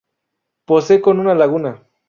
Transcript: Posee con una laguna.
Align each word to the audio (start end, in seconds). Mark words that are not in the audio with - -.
Posee 0.65 0.99
con 0.99 1.19
una 1.19 1.35
laguna. 1.35 1.85